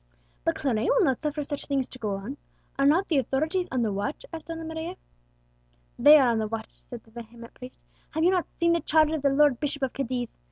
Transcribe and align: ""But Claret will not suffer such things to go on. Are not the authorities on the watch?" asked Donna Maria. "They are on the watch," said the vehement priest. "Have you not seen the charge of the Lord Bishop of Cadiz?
""But 0.45 0.55
Claret 0.55 0.87
will 0.87 1.03
not 1.03 1.21
suffer 1.21 1.43
such 1.43 1.67
things 1.67 1.87
to 1.89 1.99
go 1.99 2.15
on. 2.15 2.37
Are 2.79 2.87
not 2.87 3.07
the 3.07 3.19
authorities 3.19 3.69
on 3.71 3.83
the 3.83 3.93
watch?" 3.93 4.25
asked 4.33 4.47
Donna 4.47 4.63
Maria. 4.63 4.95
"They 5.99 6.17
are 6.17 6.29
on 6.31 6.39
the 6.39 6.47
watch," 6.47 6.73
said 6.81 7.03
the 7.03 7.11
vehement 7.11 7.53
priest. 7.53 7.83
"Have 8.09 8.23
you 8.23 8.31
not 8.31 8.47
seen 8.59 8.73
the 8.73 8.79
charge 8.81 9.11
of 9.11 9.21
the 9.21 9.29
Lord 9.29 9.59
Bishop 9.59 9.83
of 9.83 9.93
Cadiz? 9.93 10.39